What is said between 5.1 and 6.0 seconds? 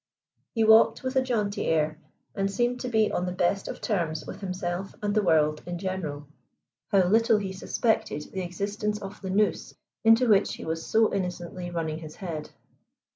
the world in